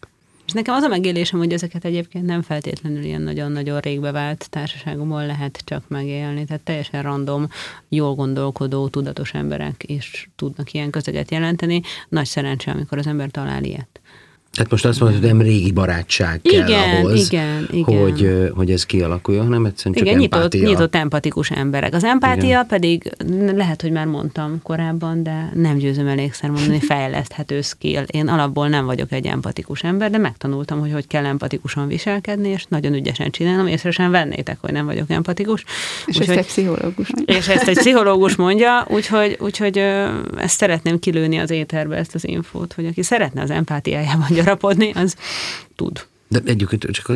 [0.46, 5.26] És nekem az a megélésem, hogy ezeket egyébként nem feltétlenül ilyen nagyon-nagyon régbe vált társaságomból
[5.26, 6.44] lehet csak megélni.
[6.44, 7.48] Tehát teljesen random,
[7.88, 11.80] jól gondolkodó, tudatos emberek is tudnak ilyen közeget jelenteni.
[12.08, 14.00] Nagy szerencse, amikor az ember talál ilyet.
[14.52, 18.00] Tehát most azt mondod, hogy nem régi barátság kell igen, ahhoz, igen, igen.
[18.00, 20.60] Hogy, hogy ez kialakuljon, hanem egyszerűen csak igen, empátia.
[20.60, 21.94] Nyitott, nyitott empatikus emberek.
[21.94, 22.66] Az empátia igen.
[22.66, 23.12] pedig,
[23.54, 28.02] lehet, hogy már mondtam korábban, de nem győzöm elégszer mondani, fejleszthető skill.
[28.02, 32.64] Én alapból nem vagyok egy empatikus ember, de megtanultam, hogy hogy kell empatikusan viselkedni, és
[32.68, 35.64] nagyon ügyesen csinálom, észre sem vennétek, hogy nem vagyok empatikus.
[36.06, 37.36] És úgy, ezt egy pszichológus mondja.
[37.36, 39.78] És ezt egy pszichológus mondja, úgyhogy, úgyhogy
[40.36, 45.16] ezt szeretném kilőni az éterbe, ezt az infót, hogy aki szeretne az empátiájában gyarapodni, az
[45.76, 46.06] tud.
[46.28, 47.06] De egyébként csak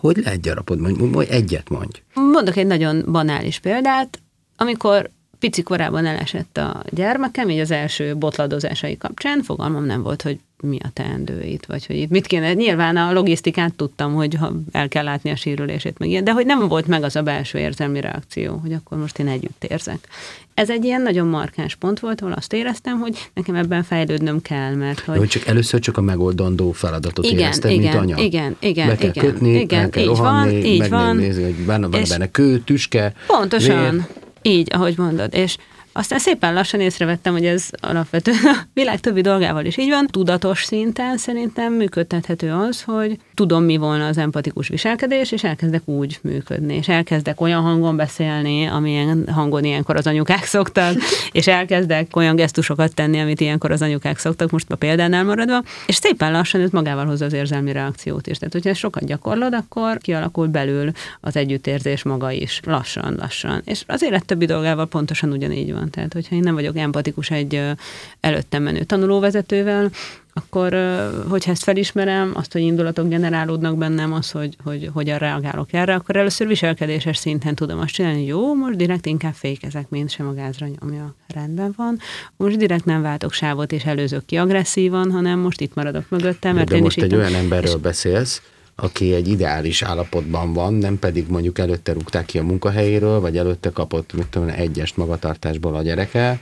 [0.00, 1.06] hogy lehet gyarapodni?
[1.06, 2.02] Mondj, egyet mondj.
[2.14, 4.22] Mondok egy nagyon banális példát.
[4.56, 10.38] Amikor pici korában elesett a gyermekem, így az első botladozásai kapcsán, fogalmam nem volt, hogy
[10.62, 12.52] mi a teendő itt, vagy hogy itt mit kéne.
[12.52, 16.46] Nyilván a logisztikát tudtam, hogy ha el kell látni a sérülését, meg ilyen, de hogy
[16.46, 20.08] nem volt meg az a belső érzelmi reakció, hogy akkor most én együtt érzek.
[20.54, 24.74] Ez egy ilyen nagyon markáns pont volt, ahol azt éreztem, hogy nekem ebben fejlődnöm kell,
[24.74, 25.18] mert hogy...
[25.18, 28.24] hogy csak először csak a megoldandó feladatot igen, érezted, igen, mint anya.
[28.24, 31.16] Igen, igen, Be kell igen, kötni, igen, el kell így rohanni, van, így van.
[31.16, 33.90] nézni, hogy benne van benne kő, tüske, Pontosan.
[33.90, 34.24] Vér.
[34.46, 35.34] Így, ahogy mondod.
[35.34, 35.56] És
[35.96, 40.06] aztán szépen lassan észrevettem, hogy ez alapvetően a világ többi dolgával is így van.
[40.06, 46.18] Tudatos szinten szerintem működtethető az, hogy tudom, mi volna az empatikus viselkedés, és elkezdek úgy
[46.22, 50.96] működni, és elkezdek olyan hangon beszélni, amilyen hangon ilyenkor az anyukák szoktak,
[51.32, 55.94] és elkezdek olyan gesztusokat tenni, amit ilyenkor az anyukák szoktak, most a példánál maradva, és
[55.94, 58.38] szépen lassan ez magával hozza az érzelmi reakciót is.
[58.38, 63.62] Tehát, hogyha ezt sokat gyakorlod, akkor kialakul belül az együttérzés maga is, lassan, lassan.
[63.64, 65.85] És az élet többi dolgával pontosan ugyanígy van.
[65.90, 67.62] Tehát, hogyha én nem vagyok empatikus egy
[68.20, 69.90] előttem menő tanulóvezetővel,
[70.36, 70.76] akkor
[71.28, 76.16] hogyha ezt felismerem, azt, hogy indulatok generálódnak bennem, az, hogy, hogy hogyan reagálok erre, akkor
[76.16, 80.32] először viselkedéses szinten tudom azt csinálni, hogy jó, most direkt inkább fékezek, mint sem a
[80.32, 81.14] gázra nyomja.
[81.34, 81.98] Rendben van.
[82.36, 86.54] Most direkt nem váltok sávot és előzök ki agresszívan, hanem most itt maradok mögöttem.
[86.54, 87.80] Mert De én most is egy olyan emberről és...
[87.80, 88.42] beszélsz,
[88.76, 93.70] aki egy ideális állapotban van, nem pedig mondjuk előtte rúgták ki a munkahelyéről, vagy előtte
[93.70, 96.40] kapott, mit tudom, egyest magatartásból a gyereke,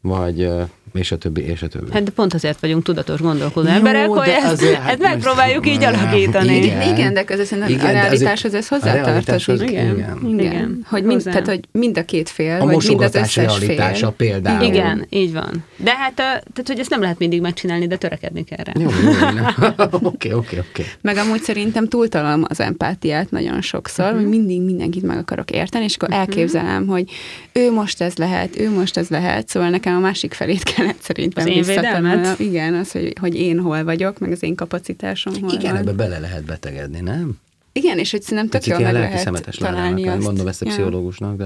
[0.00, 0.48] vagy
[0.96, 1.92] és a többi, és a többi.
[1.92, 5.84] Hát de pont azért vagyunk tudatos gondolkodó emberek, hogy ezt, azért, hát ezt megpróbáljuk így
[5.84, 6.56] alakítani.
[6.56, 6.94] Igen.
[6.94, 9.70] Igen, de közben szerintem Igen, a realitáshoz ez hozzátartozik.
[9.70, 9.96] igen.
[9.96, 10.38] Igen.
[10.38, 10.86] Igen.
[10.88, 14.30] Hogy mind, tehát, hogy mind a két fél, A vagy mind az összes realitása fél.
[14.30, 14.64] például.
[14.64, 15.64] Igen, így van.
[15.76, 18.72] De hát, tehát, hogy ezt nem lehet mindig megcsinálni, de törekedni kell rá.
[18.80, 18.90] Jó.
[20.16, 20.84] Oké, oké, oké.
[21.00, 24.20] Meg amúgy szerintem túltalom az empátiát nagyon sokszor, uh-huh.
[24.20, 26.22] hogy mindig mindenkit meg akarok érteni, és akkor uh-huh.
[26.22, 27.10] elképzelem, hogy
[27.52, 31.44] ő most ez lehet, ő most ez lehet, szóval nekem a másik felét kellett szerintem
[31.46, 32.38] Az én védelmet?
[32.38, 35.80] Igen, az, hogy, hogy én hol vagyok, meg az én kapacitásom hol Igen, van.
[35.80, 37.38] ebbe bele lehet betegedni, nem?
[37.72, 40.22] Igen, és hogy szerintem tök jól meg lehet találni azt.
[40.22, 41.44] mondom ezt a pszichológusnak, de...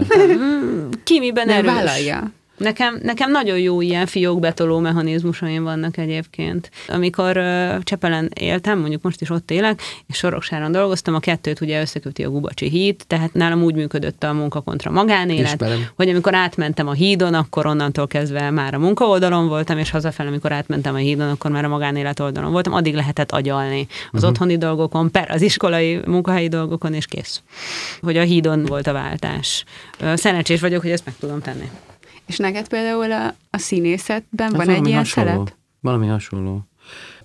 [1.05, 1.73] Ki miben Nem erős?
[1.73, 2.33] vállalja.
[2.61, 6.70] Nekem, nekem nagyon jó ilyen fiókbetoló mechanizmusaim vannak egyébként.
[6.88, 11.81] Amikor uh, Csepelen éltem, mondjuk most is ott élek, és Soroksáron dolgoztam, a kettőt ugye
[11.81, 15.87] összeköti a Gubacsi híd, tehát nálam úgy működött a munka kontra magánélet, Ismerem.
[15.96, 20.29] hogy amikor átmentem a hídon, akkor onnantól kezdve már a munka oldalon voltam, és hazafelé,
[20.29, 24.29] amikor átmentem a hídon, akkor már a magánélet oldalon voltam, addig lehetett agyalni az uh-huh.
[24.29, 27.42] otthoni dolgokon, per az iskolai, munkahelyi dolgokon, és kész.
[28.01, 29.64] Hogy a hídon volt a váltás.
[30.14, 31.70] Szerencsés vagyok, hogy ezt meg tudom tenni.
[32.31, 35.31] És neked például a, a színészetben Hát van egy ilyen hasonló.
[35.31, 35.55] szerep?
[35.81, 36.64] Valami hasonló.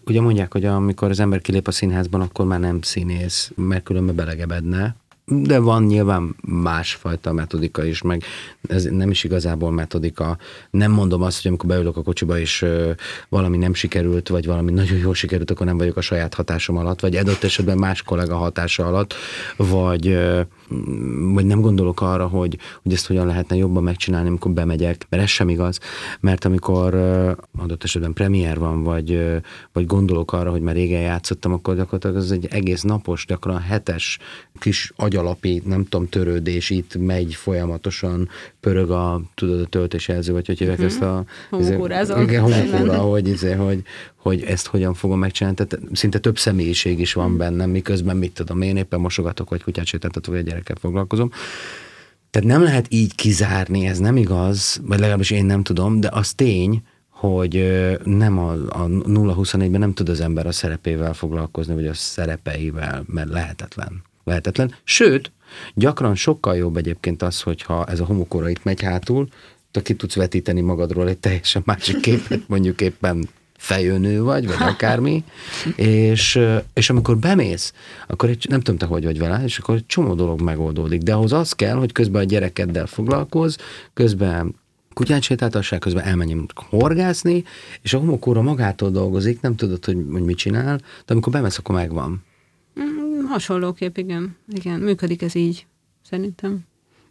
[0.05, 4.15] Ugye mondják, hogy amikor az ember kilép a színházban, akkor már nem színész, mert különben
[4.15, 4.95] belegebedne.
[5.25, 8.23] De van nyilván másfajta metodika is, meg
[8.67, 10.37] ez nem is igazából metodika.
[10.69, 12.91] Nem mondom azt, hogy amikor beülök a kocsiba, és ö,
[13.29, 16.99] valami nem sikerült, vagy valami nagyon jól sikerült, akkor nem vagyok a saját hatásom alatt,
[16.99, 19.13] vagy adott esetben más kollega hatása alatt,
[19.57, 20.41] vagy, ö,
[21.33, 25.29] vagy nem gondolok arra, hogy, hogy ezt hogyan lehetne jobban megcsinálni, amikor bemegyek, mert ez
[25.29, 25.79] sem igaz,
[26.19, 26.93] mert amikor
[27.57, 29.41] adott esetben premier van, vagy,
[29.73, 34.19] vagy gondolok arra, hogy már régen játszottam, akkor gyakorlatilag az egy egész napos, gyakran hetes
[34.59, 40.57] kis agyalapi, nem tudom, törődés itt megy folyamatosan, pörög a, tudod, a töltésjelző, vagy hogy
[40.57, 41.23] hívják ezt a...
[41.49, 42.21] Homokórázol.
[42.21, 43.83] Igen, homokóra, hogy, izé, hogy,
[44.25, 45.57] hogy ezt hogyan fogom megcsinálni.
[45.57, 49.85] Tehát szinte több személyiség is van bennem, miközben mit tudom, én éppen mosogatok, vagy kutyát
[49.85, 51.31] sétáltatok, vagy egy gyerekkel foglalkozom.
[52.29, 56.33] Tehát nem lehet így kizárni, ez nem igaz, vagy legalábbis én nem tudom, de az
[56.33, 61.93] tény, hogy nem a, a 0-24-ben nem tud az ember a szerepével foglalkozni, vagy a
[61.93, 64.03] szerepeivel, mert lehetetlen.
[64.23, 64.75] Lehetetlen.
[64.83, 65.31] Sőt,
[65.73, 69.27] gyakran sokkal jobb egyébként az, hogyha ez a homokóra itt megy hátul,
[69.71, 73.29] te ki tudsz vetíteni magadról egy teljesen másik képet, mondjuk éppen
[73.65, 75.23] fejőnő vagy, vagy akármi,
[75.75, 76.39] és,
[76.73, 77.73] és amikor bemész,
[78.07, 81.13] akkor egy, nem tudom te hogy vagy vele, és akkor egy csomó dolog megoldódik, de
[81.13, 83.57] ahhoz az kell, hogy közben a gyerekeddel foglalkoz,
[83.93, 84.55] közben
[84.93, 87.43] kutyát sétáltassák, közben elmenjünk horgászni,
[87.81, 91.75] és a homokóra magától dolgozik, nem tudod, hogy, hogy mit csinál, de amikor bemész, akkor
[91.75, 92.23] megvan.
[92.79, 94.35] Mm, Hasonlóképp, igen.
[94.47, 95.65] Igen, működik ez így,
[96.09, 96.65] szerintem.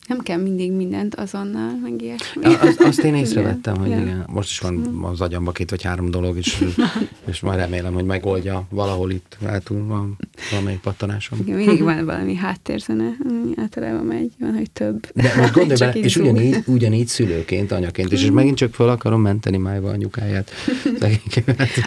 [0.09, 2.45] Nem kell mindig mindent azonnal, meg ilyesmi.
[2.45, 3.99] A- Az, azt én észrevettem, hogy Ja.
[4.01, 6.65] igen, most is van az agyamba két vagy három dolog, és,
[7.31, 10.17] és majd remélem, hogy megoldja valahol itt hátul van
[10.51, 11.39] valamelyik pattanásom.
[11.45, 15.07] Igen, mindig van valami háttérzene, ami általában megy, van, hogy több.
[15.15, 19.21] De most gondolj bele, és ugyanígy, ugyanígy szülőként, anyaként is, és megint csak fel akarom
[19.21, 20.51] menteni májva anyukáját.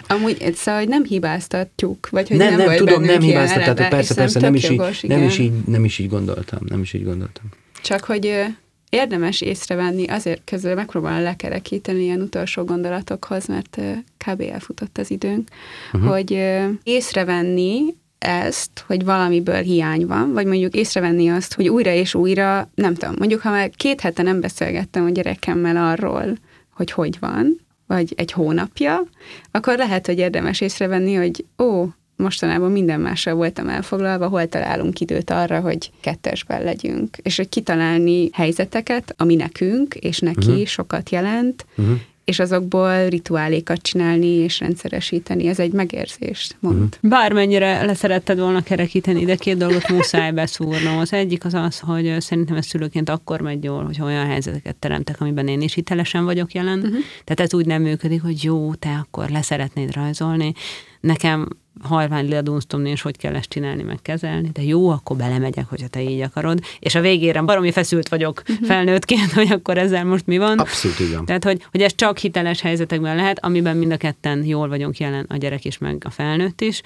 [0.06, 4.40] Amúgy, szóval, hogy nem hibáztatjuk, vagy hogy nem, nem, nem, tudom, nem eleve, persze, persze,
[4.40, 5.22] nem is, így, nem, igen.
[5.22, 7.44] is így, nem is így gondoltam, nem is így gondoltam.
[7.88, 8.44] Csak hogy
[8.90, 13.80] érdemes észrevenni, azért közül megpróbálom lekerekíteni ilyen utolsó gondolatokhoz, mert
[14.26, 14.40] kb.
[14.40, 15.48] elfutott az időnk,
[15.92, 16.10] uh-huh.
[16.10, 16.44] hogy
[16.82, 22.94] észrevenni ezt, hogy valamiből hiány van, vagy mondjuk észrevenni azt, hogy újra és újra, nem
[22.94, 26.38] tudom, mondjuk ha már két hete nem beszélgettem a gyerekemmel arról,
[26.74, 29.02] hogy hogy van, vagy egy hónapja,
[29.50, 31.84] akkor lehet, hogy érdemes észrevenni, hogy ó,
[32.18, 38.28] mostanában minden mással voltam elfoglalva, hol találunk időt arra, hogy kettesben legyünk, és hogy kitalálni
[38.32, 40.64] helyzeteket, ami nekünk és neki uh-huh.
[40.64, 41.96] sokat jelent, Uh-huh.
[42.24, 45.46] és azokból rituálékat csinálni és rendszeresíteni.
[45.46, 46.98] Ez egy megérzést mond.
[47.00, 47.08] Mhm.
[47.10, 50.98] Bármennyire leszeretted volna kerekíteni, de két dolgot muszáj beszúrnom.
[50.98, 55.20] Az egyik az az, hogy szerintem ez szülőként akkor megy jól, hogy olyan helyzeteket teremtek,
[55.20, 56.78] amiben én is hitelesen vagyok jelen.
[56.78, 56.98] Uh-huh.
[57.24, 60.52] Tehát ez úgy nem működik, hogy jó, te akkor leszeretnéd rajzolni.
[61.00, 61.48] Nekem
[61.82, 66.02] halvány ledunsztomni, és hogy kell ezt csinálni, meg kezelni, de jó, akkor belemegyek, hogyha te
[66.02, 66.60] így akarod.
[66.78, 68.66] És a végére baromi feszült vagyok uh-huh.
[68.66, 70.58] felnőttként, hogy akkor ezzel most mi van.
[70.58, 71.24] Abszolút van.
[71.24, 75.24] Tehát, hogy, hogy ez csak hiteles helyzetekben lehet, amiben mind a ketten jól vagyunk jelen,
[75.28, 76.82] a gyerek is, meg a felnőtt is.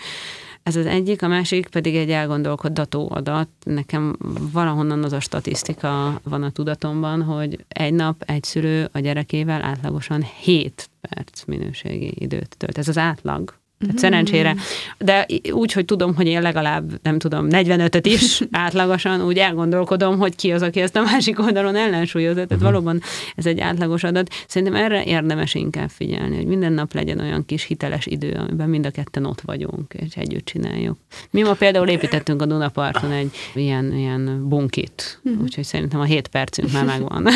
[0.62, 3.48] Ez az egyik, a másik pedig egy elgondolkodható adat.
[3.64, 4.16] Nekem
[4.52, 10.26] valahonnan az a statisztika van a tudatomban, hogy egy nap egy szülő a gyerekével átlagosan
[10.42, 12.78] 7 perc minőségi időt tölt.
[12.78, 13.60] Ez az átlag.
[13.82, 14.56] Tehát szerencsére.
[14.98, 20.36] De úgy, hogy tudom, hogy én legalább, nem tudom, 45-öt is átlagosan úgy elgondolkodom, hogy
[20.36, 22.46] ki az, aki ezt a másik oldalon ellensúlyozza.
[22.46, 23.00] Tehát valóban
[23.36, 24.30] ez egy átlagos adat.
[24.48, 28.86] Szerintem erre érdemes inkább figyelni, hogy minden nap legyen olyan kis hiteles idő, amiben mind
[28.86, 30.96] a ketten ott vagyunk, és együtt csináljuk.
[31.30, 36.72] Mi ma például építettünk a Dunaparton egy ilyen, ilyen bunkit, úgyhogy szerintem a 7 percünk
[36.72, 37.26] már megvan.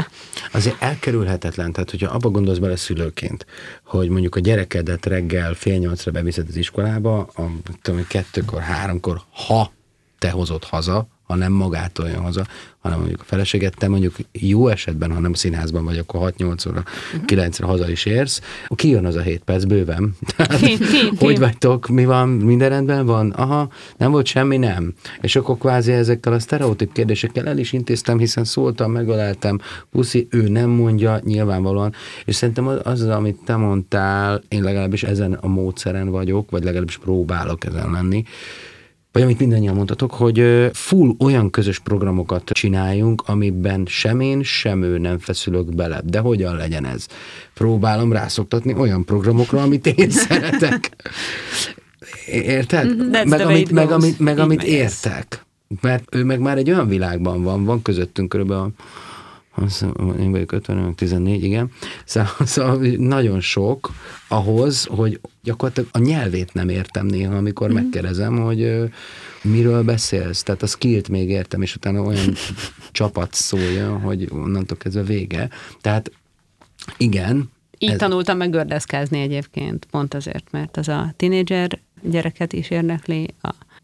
[0.52, 3.46] Azért elkerülhetetlen, tehát hogyha abba gondolsz bele szülőként,
[3.84, 7.50] hogy mondjuk a gyerekedet reggel fél nyolcra beviszed az iskolába, a,
[7.82, 9.72] tudom, kettőkor, háromkor, ha
[10.18, 12.46] te hozod haza, ha nem magától jön haza,
[12.78, 16.82] hanem mondjuk a feleséget, te mondjuk jó esetben, ha nem színházban vagy, akkor 6-8 óra,
[17.26, 20.16] 9-re haza is érsz, kijön az a 7 perc bőven.
[20.36, 20.60] Tehát,
[21.18, 23.30] hogy vagytok, mi van, minden rendben van?
[23.30, 24.94] Aha, nem volt semmi, nem.
[25.20, 30.48] És akkor kvázi ezekkel a sztereotíp kérdésekkel el is intéztem, hiszen szóltam, megöleltem, puszi, ő
[30.48, 31.94] nem mondja, nyilvánvalóan.
[32.24, 36.98] És szerintem az, az, amit te mondtál, én legalábbis ezen a módszeren vagyok, vagy legalábbis
[36.98, 38.24] próbálok ezen lenni,
[39.12, 44.98] vagy amit mindannyian mondtatok, hogy full olyan közös programokat csináljunk, amiben sem én, sem ő
[44.98, 46.00] nem feszülök bele.
[46.04, 47.06] De hogyan legyen ez?
[47.54, 50.90] Próbálom rászoktatni olyan programokra, amit én szeretek.
[52.26, 52.96] Érted?
[53.12, 55.44] That's Meg amit, it meg, amit, meg amit értek.
[55.80, 58.72] Mert ő meg már egy olyan világban van, van közöttünk körülbelül
[59.60, 59.86] azt
[60.20, 61.70] én vagyok 50, meg 14, igen.
[62.04, 63.92] Szóval, szóval nagyon sok
[64.28, 67.74] ahhoz, hogy gyakorlatilag a nyelvét nem értem néha, amikor mm.
[67.74, 68.90] megkérdezem, hogy
[69.42, 70.42] miről beszélsz.
[70.42, 72.34] Tehát a skillt még értem, és utána olyan
[72.92, 75.48] csapat szóljon, hogy onnantól kezdve vége.
[75.80, 76.10] Tehát
[76.96, 82.70] igen, Így ez- tanultam meg gördeszkázni egyébként, pont azért, mert az a tinédzser gyereket is
[82.70, 83.34] érdekli,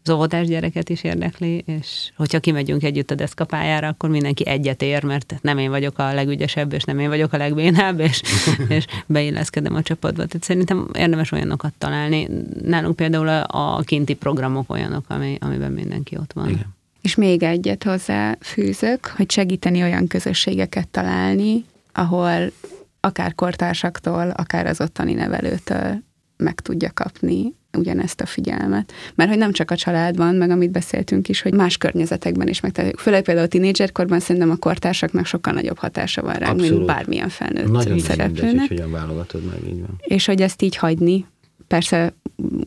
[0.07, 5.03] az óvodás gyereket is érdekli, és hogyha kimegyünk együtt a deszkapályára, akkor mindenki egyet ér,
[5.03, 8.21] mert nem én vagyok a legügyesebb, és nem én vagyok a legbénább, és,
[8.77, 10.25] és beilleszkedem a csapatba.
[10.25, 12.27] Tehát szerintem érdemes olyanokat találni.
[12.63, 16.49] Nálunk például a, a kinti programok olyanok, ami, amiben mindenki ott van.
[16.49, 16.75] igen.
[17.01, 22.51] És még egyet hozzá fűzök, hogy segíteni olyan közösségeket találni, ahol
[22.99, 26.01] akár kortársaktól, akár az ottani nevelőtől
[26.37, 28.93] meg tudja kapni ugyanezt a figyelmet.
[29.15, 32.99] Mert hogy nem csak a családban, meg amit beszéltünk is, hogy más környezetekben is megtaláljuk.
[32.99, 37.71] Főleg például a tínédzserkorban szerintem a kortársaknak sokkal nagyobb hatása van ránk, mint bármilyen felnőtt
[37.71, 38.59] Nagyon szereplőnek.
[38.59, 39.95] hogy hogyan válogatod meg, így van.
[39.99, 41.25] és hogy ezt így hagyni,
[41.67, 42.13] persze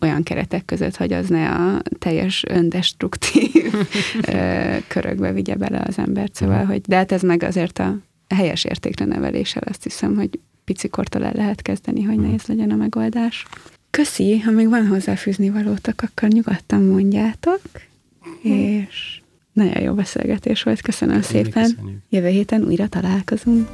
[0.01, 3.75] olyan keretek között, hogy az ne a teljes öndestruktív
[4.88, 7.99] körökbe vigye bele az embert, szóval, hogy de hát ez meg azért a
[8.35, 13.46] helyes értékre neveléssel azt hiszem, hogy picikortól el lehet kezdeni, hogy nehéz legyen a megoldás.
[13.90, 17.61] Köszi, ha még van hozzáfűzni valótok, akkor nyugodtan mondjátok,
[18.42, 19.20] és
[19.53, 21.70] nagyon jó beszélgetés volt, köszönöm Köszönjük, szépen.
[21.70, 21.98] köszönjük.
[22.09, 23.68] Jövő héten újra találkozunk.